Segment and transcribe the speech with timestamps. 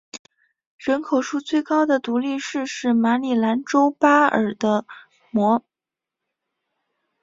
[0.79, 4.87] 人口数最高的独立市是马里兰州巴尔的
[5.29, 5.63] 摩。